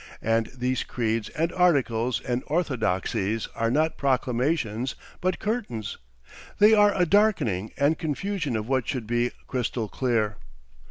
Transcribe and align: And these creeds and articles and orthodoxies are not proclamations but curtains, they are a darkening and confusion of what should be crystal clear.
And 0.23 0.47
these 0.57 0.81
creeds 0.83 1.29
and 1.29 1.53
articles 1.53 2.21
and 2.21 2.41
orthodoxies 2.47 3.45
are 3.53 3.69
not 3.69 3.97
proclamations 3.99 4.95
but 5.21 5.37
curtains, 5.37 5.99
they 6.57 6.73
are 6.73 6.99
a 6.99 7.05
darkening 7.05 7.71
and 7.77 7.99
confusion 7.99 8.55
of 8.55 8.67
what 8.67 8.87
should 8.87 9.05
be 9.05 9.29
crystal 9.45 9.87
clear. 9.87 10.37